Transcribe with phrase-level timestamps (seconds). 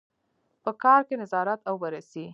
[0.63, 2.25] په کار کې نظارت او بررسي.